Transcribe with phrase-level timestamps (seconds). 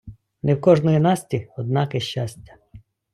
[0.43, 2.55] Не в кождої Насті однаке щастя.